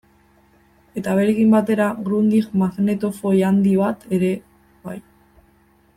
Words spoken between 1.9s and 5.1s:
Grundig magnetofoi handi bat ere bai.